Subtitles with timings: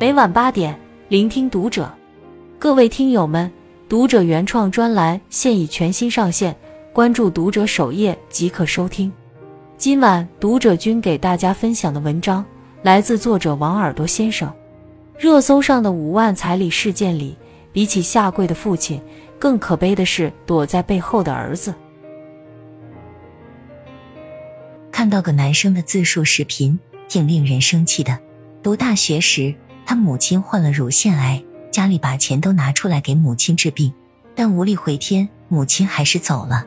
[0.00, 0.78] 每晚八点，
[1.08, 1.92] 聆听读者。
[2.56, 3.50] 各位听友们，
[3.88, 6.54] 读者原创专栏现已全新上线，
[6.92, 9.12] 关注读者首页即可收听。
[9.76, 12.46] 今晚读者君给大家分享的文章
[12.80, 14.54] 来自作者王耳朵先生。
[15.18, 17.36] 热搜上的五万彩礼事件里，
[17.72, 19.02] 比起下跪的父亲，
[19.36, 21.74] 更可悲的是躲在背后的儿子。
[24.92, 28.20] 看到个男生的自述视频，挺令人生气的。
[28.62, 29.54] 读大学时，
[29.88, 33.94] 他母亲患了乳腺癌，家里把钱都拿出来给母亲治病，
[34.34, 36.66] 但无力回天，母亲还是走了。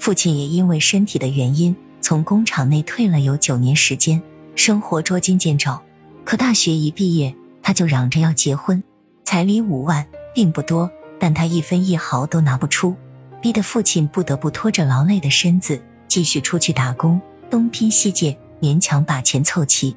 [0.00, 4.22] 父亲也因为身体的原因，从工厂内退了有九年时间，
[4.56, 5.78] 生活捉襟见肘。
[6.24, 8.82] 可大学一毕业，他就嚷着要结婚，
[9.22, 12.96] 彩礼五万并不多，但他一分一毫都拿不出，
[13.40, 17.20] 逼得父亲不得不拖着劳累的身子继续出去打工。
[17.50, 19.96] 东拼西借，勉强把钱凑齐。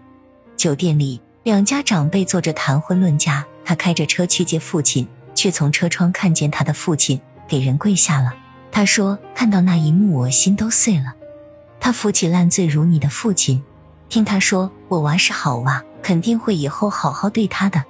[0.58, 3.46] 酒店里，两家长辈坐着谈婚论嫁。
[3.64, 8.34] 他开着车去接父亲，却从车窗看见他的父亲给人跪下了。
[8.72, 11.14] 他说：“看到那一幕，我心都碎了。”
[11.80, 13.64] 他扶起烂醉如泥的父亲，
[14.10, 17.86] 听他说：“我娃是好娃，肯定会以后好好对他的。”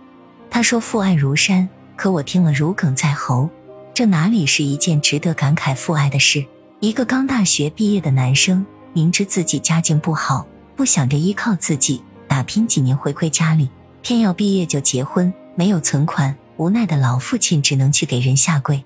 [0.52, 3.50] 他说：“父爱如山。”可我听了如鲠在喉。
[3.94, 6.46] 这哪里是一件值得感慨父爱的事？
[6.80, 8.66] 一个刚大学毕业的男生。
[8.94, 13.70] 明知自己家境不好，不想着依靠自己打拼几年回馈家里，
[14.02, 18.86] 偏要毕业就结婚，没有存款，无奈的老父亲只能去给人下跪。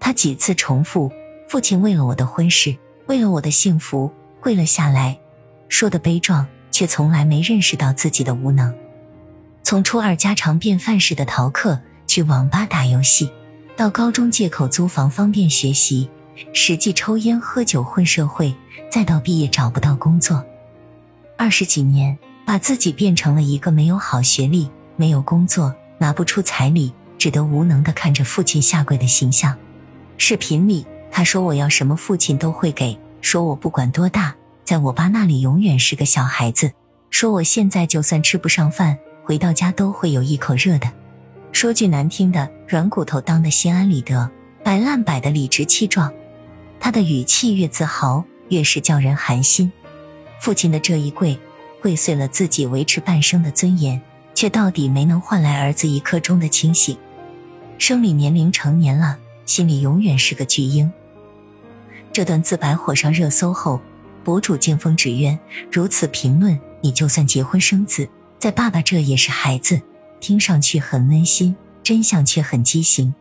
[0.00, 1.12] 他几次重复
[1.48, 5.20] ：“父亲为了我的婚事，为了我的幸福，跪了下来。”
[5.70, 8.74] 说的悲壮，却从来没认识到自己的无能。
[9.62, 13.30] 从初二家常便饭似的逃课去网吧打游戏，
[13.76, 16.10] 到高中借口租房方便学习。
[16.52, 18.56] 实际抽烟喝酒混社会，
[18.90, 20.44] 再到毕业找不到工作，
[21.36, 29.58] 二十几年把自己变成了一个没有好学历、没有工作、拿不出彩礼，只得无能的看着父亲下跪的形象。
[30.18, 36.72] 视频里他说：“我要什么父亲都会给，说我不管多大，在我爸那里永远是个小孩子，
[37.10, 40.90] 说我现在就算吃不上饭，回到家都会有一口热的。
[41.52, 44.30] 说句难听的，软骨头当的心安理得，
[44.64, 46.12] 摆烂摆的理直气壮。”
[46.80, 49.70] 他的语气越自豪，越是叫人寒心。
[50.40, 51.38] 父亲的这一跪，
[51.82, 54.00] 跪碎了自己维持半生的尊严，
[54.34, 56.96] 却到底没能换来儿子一刻钟的清醒。
[57.76, 60.92] 生理年龄成年了，心里永远是个巨婴。
[62.12, 63.80] 这段自白火上热搜后，
[64.22, 69.82] 博主劲风纸鸢如此评论：你就算结婚生子，在爸爸这也是孩子。
[70.20, 73.14] 听上去很温馨，真相却很畸形。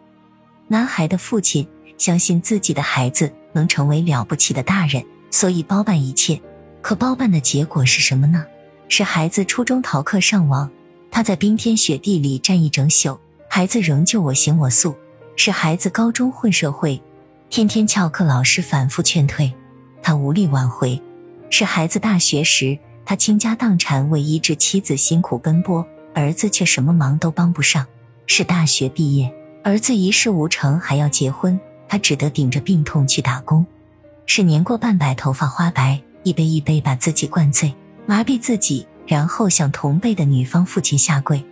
[0.68, 1.68] 男孩的父亲。
[1.98, 6.42] 相信自己的孩子能成为了不起的大人，所以包办一切。
[6.82, 8.46] 可包办的结果是什么呢？
[8.90, 10.72] 是孩子初中逃课上网，
[11.12, 13.20] 他在冰天雪地里站一整宿，
[13.50, 14.96] 孩子仍旧我行我素。
[15.38, 17.02] 是孩子高中混社会，
[17.50, 19.54] 天天翘课，老师反复劝退，
[20.04, 21.02] 他无力挽回。
[21.50, 27.88] 是孩子大学时，他倾家荡产为医治妻子辛苦奔波，儿子却什么忙都帮不上。
[28.28, 31.60] 是大学毕业，儿子一事无成，还要结婚。
[31.88, 33.66] 他只得顶着病痛去打工，
[34.26, 41.46] 是年过半百，头发花白，一杯一杯把自己灌醉，麻痹自己，然后向同辈的女方父亲下跪。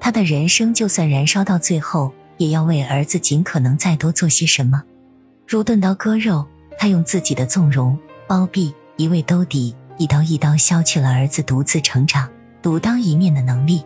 [0.00, 4.82] 他的人生就算燃烧到最后，也要为儿子尽可能再多做些什么。
[5.46, 6.46] 如钝刀割肉，
[6.78, 12.30] 他用自己的纵容、包庇、一味兜底，一刀一刀削去了儿子独自成长、
[12.62, 13.82] 独当一面的能力，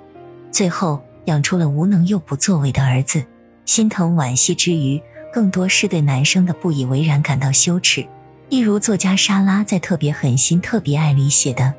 [0.50, 3.24] 最后养出了无能又不作为的儿子。
[3.64, 5.02] 心疼惋惜之余。
[5.32, 8.06] 更多是对男生的不以为然感到羞耻，
[8.48, 11.74] 例如作家莎拉在《特别狠心特别爱》里写的：“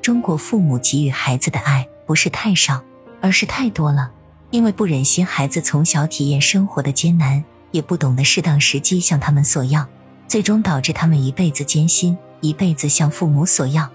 [0.00, 2.84] 中国父母给予孩子的爱不是太少，
[3.20, 4.12] 而是太多了，
[4.50, 9.88] 因为不忍心孩子从小体验生活的艰难，也不懂得适当时机向他们索要，
[10.26, 13.90] 最终导致他们一辈子艰辛，一辈子向父母索要。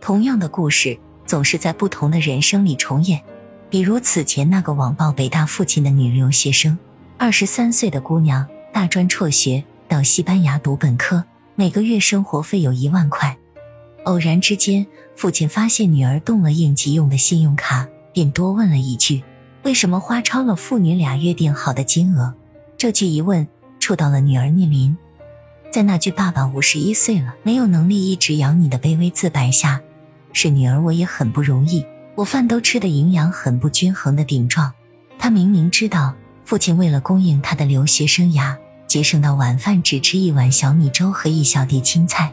[0.00, 3.22] 同样的故事总是在不同的人生里重演，
[3.68, 6.78] 比如此前那个网暴北大父亲的女留学生。”
[7.18, 11.24] 二十三岁的姑娘，大专辍学到西班牙读本科，
[11.54, 13.38] 每个月生活费有一万块。
[14.04, 19.22] 偶然之间，父亲发现女儿动了应急用的信用卡，便多问了一句
[19.62, 22.34] ：“为什么花超了父女俩约定好的金额？”
[22.78, 23.48] 这句一问，
[23.80, 24.96] 触到了女儿聂林。
[25.70, 29.80] 在那句“爸爸五十一岁了，没有能力一直养你”的卑微自白下，
[30.32, 34.72] 是女儿我也很不容易，我饭都吃的营养很不均衡的顶撞。
[35.18, 36.14] 他明明知道。
[36.44, 38.58] 父亲为了供应他的留学生涯，
[38.96, 42.32] 节省到晚饭只吃一碗小米粥和一小碟青菜，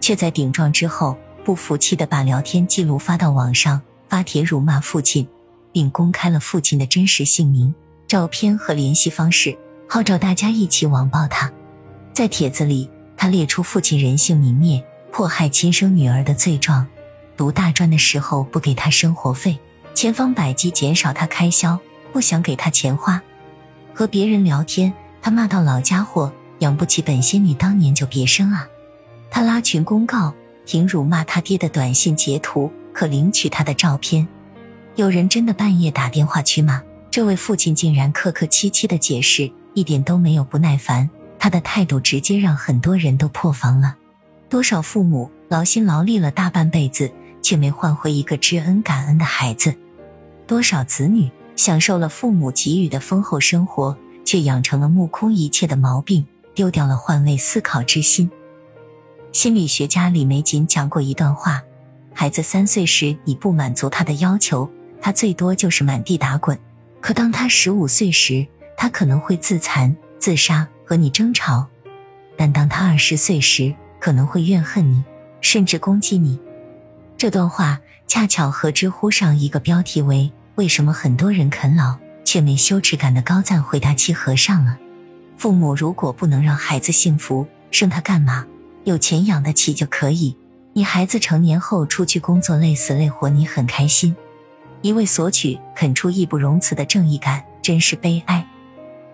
[0.00, 5.28] 却在顶撞之后不服气的把聊天记录发到网上，发帖辱骂父亲，
[5.70, 7.74] 并公开了父亲的真实姓名、
[8.06, 11.52] 照片和联系方式，号召大家一起网暴他。
[12.14, 12.88] 在帖子里，
[13.18, 16.86] 他列出父亲人性泯灭、迫害亲生女儿的罪状，
[17.36, 19.58] 读大专的时候不给他生活费，
[19.92, 21.80] 千方百计减少他开销，
[22.14, 23.20] 不想给他钱花。
[23.92, 28.68] 和别人聊天，他骂到老家伙养不起本仙女，当年就别生啊！
[29.30, 30.34] 他拉群公告，
[30.66, 34.28] 停辱骂他爹的短信截图，可领取他的照片。
[34.96, 36.82] 有人真的半夜打电话去骂？
[37.10, 41.10] 这位父亲竟然客客气气的解释，一点都没有不耐烦。
[41.38, 43.96] 他的态度直接让很多人都破防了。
[44.48, 47.12] 多少父母劳心劳力了大半辈子，
[47.42, 49.74] 却没换回一个知恩感恩的孩子？
[50.46, 53.96] 多少子女享受了父母给予的丰厚生活，
[54.28, 58.30] 却养成了目空一切的毛病，丢掉了换位思考之心？
[59.32, 61.62] 心理学家李玫瑾讲过一段话：
[62.12, 64.70] 孩子三岁时，你不满足他的要求。
[65.00, 66.58] 他最多就是满地打滚，
[67.00, 71.68] 可当他十五岁时，他可能会自残、自杀和你争吵；
[72.36, 75.04] 但当他二十岁时，可能会怨恨你，
[75.40, 76.38] 甚至攻击你。
[77.16, 81.96] 这段话恰巧和知乎上一个标题为“为什么很多人啃老
[82.28, 84.76] 却没羞耻感”的高赞回答契合上了。
[85.38, 88.44] 父母如果不能让孩子幸福，生他干嘛？
[88.84, 90.36] 有钱养得起就可以。
[90.74, 94.14] 你孩子成年后出去工作累死累活，你很开心。
[94.82, 98.46] 一味索取，肯出义不容辞的正义感，真是悲哀。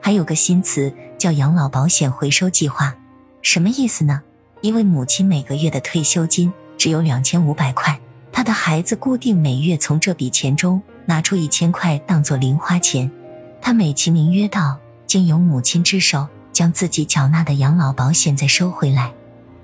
[0.00, 2.96] 还有个新词叫养老保险回收计划，
[3.42, 4.22] 什么意思呢？
[4.60, 8.00] 一位母亲每个月的退休金只有两千五百块，
[8.34, 13.10] 他的孩子固定每月从这笔钱中拿出一千块当做零花钱，
[13.62, 19.14] 他美其名曰道，经由母亲之手将自己缴纳的养老保险再收回来。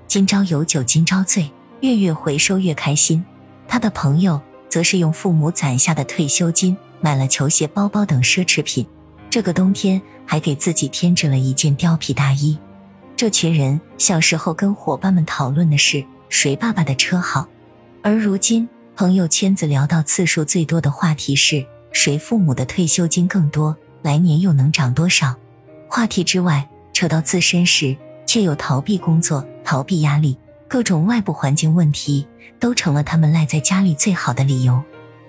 [0.07, 1.51] 今朝有酒今朝醉，
[1.81, 3.25] 月月回收越开心。
[3.67, 4.41] 他的朋友。
[4.71, 8.87] 则是用父母攒下的退休金买了球鞋、包包等奢侈品，
[9.29, 12.57] 这个冬天还给自己添置了一件貂皮大衣。
[13.17, 17.49] 这群人小时候跟伙伴们讨论的是谁爸爸的车好，
[18.03, 25.35] 而如今朋友圈子聊到次数最多的话题是谁父母的退休金更多，来年又能涨多少。
[25.87, 30.37] 话题之外，扯到自身时，却又逃避工作、逃避压力。
[30.67, 32.27] 各种外部环境问题
[32.59, 34.83] 都成了他们赖在家里最好的理由。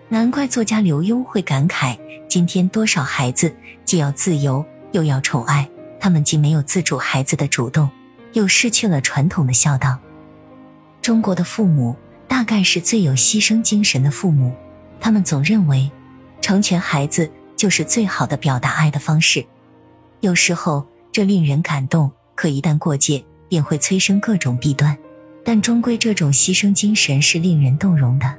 [0.09, 1.99] 难怪作家刘墉会感慨：
[2.29, 3.55] 今天多少孩子
[3.85, 5.69] 既要自由又要宠爱，
[6.01, 7.91] 他们既没有自主孩子的主动，
[8.33, 9.99] 又失去了传统的孝道。
[11.03, 11.97] 中国的父母
[12.33, 14.55] 大概是最有牺牲精神的父母，
[15.01, 15.91] 他们总认为
[16.41, 19.45] 成全孩子就是最好的表达爱的方式。
[20.19, 24.97] 有时候这令人感动，可一旦过界，便会催生各种弊端。
[25.45, 28.37] 但终归，这种牺牲精神是令人动容的。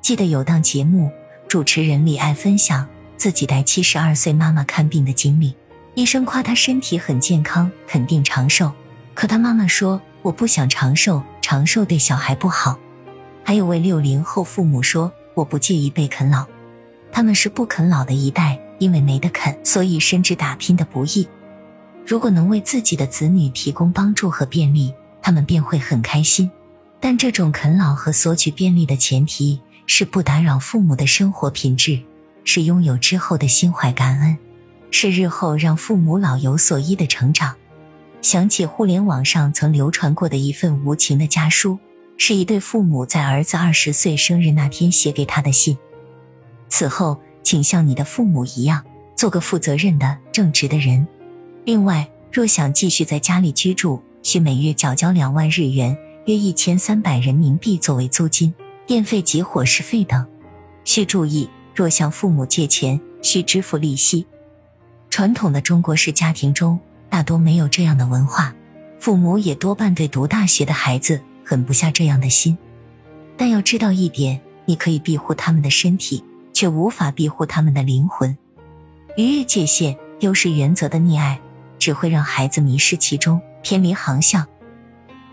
[0.00, 1.10] 记得有档节目，
[1.48, 2.86] 主持人李艾分享
[3.16, 5.56] 自己带七十二岁妈妈看病的经历。
[5.96, 8.74] 医生夸她身体很健康，肯定长寿。
[9.14, 12.78] 可她妈妈说：“我不想长寿，长寿对小孩不好。”
[13.48, 16.44] 还有位六零后父母说：“我不介意被啃老。”
[17.10, 21.28] 他们是不啃老的一代，因为没得啃，所以深知打拼的不易。
[22.04, 24.92] 如果能为自己的子女提供帮助和便利，
[25.22, 26.50] 他们便会很开心，
[27.00, 32.02] 但这种啃老和索取便利的前提是不打扰父母的生活品质，
[32.44, 34.36] 是拥有之后的心怀感恩，
[34.90, 37.54] 是日后让父母老有所依的成长。
[38.20, 41.78] 想起互联网上曾流传过的一份无情的家书，
[42.20, 45.78] 是一对父母在儿子二十岁生日那天写给他的信。
[46.68, 48.84] 此后，请像你的父母一样，
[49.16, 51.06] 做个负责任的、正直的人。
[51.64, 55.96] 另外，若想继续在家里居住，需每月缴交两万日元，
[56.26, 58.52] 约一千三百人民币作为租金、
[58.86, 60.26] 电费及伙食费等。
[60.84, 64.26] 需注意，若向父母借钱，需支付利息。
[65.08, 68.56] 传统的中国式家庭中，大多没有这样的文化，
[68.98, 72.58] 父母也多半对读大学的孩子狠不下这样的心。
[73.38, 78.36] 但要知道一点，你可以庇护他们的身体，却无法庇护他们的灵魂。
[79.16, 81.40] 逾越界限、丢失原则的溺爱，
[81.78, 83.40] 只会让孩子迷失其中。
[83.62, 84.46] 偏离航向，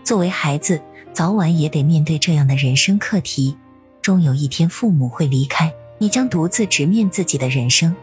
[0.02, 0.82] 作为孩子，
[1.12, 3.56] 早晚也得面对这样的人生课题。
[4.02, 7.94] 终有一天，父母会离开，你将独自直面自己的人生。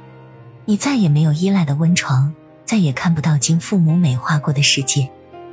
[0.66, 5.10] 你再也没有依赖的温床，再也看不到经父母美化过的世界。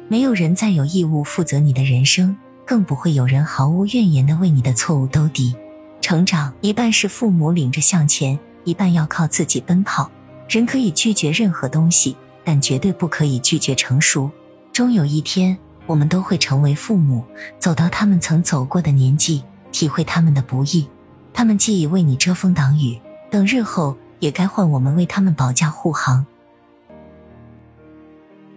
[0.09, 2.37] 没有人再有义务负责你的人生，
[2.71, 5.57] 更不会有人毫无怨言的为你的错误兜底。
[6.01, 10.13] 成长一半是父母领着向前，一半要靠自己奔跑。
[10.49, 14.31] 人可以拒绝任何东西，但绝对不可以拒绝成熟。
[14.73, 17.25] 终有一天，我们都会成为父母，
[17.59, 20.89] 走到他们曾走过的年纪，体会他们的不易。
[21.35, 23.01] 他们既已为你遮风挡雨，
[23.33, 26.25] 等日后也该换我们为他们保驾护航。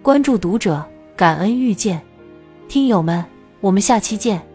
[0.04, 2.04] 关注读者，感恩遇见，
[2.68, 3.26] 听友们，
[3.64, 4.53] 我们下期见。